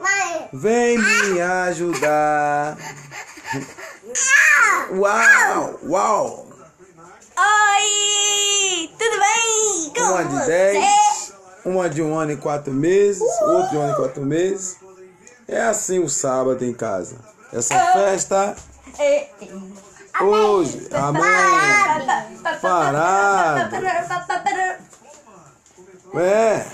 [0.00, 0.48] Mãe.
[0.52, 2.76] Vem me ajudar.
[3.56, 4.86] Ah!
[4.92, 6.46] Uau, uau.
[7.36, 8.90] Oi!
[8.98, 9.92] Tudo bem?
[9.94, 11.32] Com Uma de 10,
[11.64, 14.76] uma de um ano e quatro meses, outra de um ano e quatro meses.
[15.48, 17.16] É assim o sábado em casa.
[17.52, 18.56] Essa festa
[18.98, 19.28] É, é.
[20.22, 20.88] hoje.
[20.92, 21.22] Amém.
[22.60, 23.76] Parado.
[26.14, 26.66] É.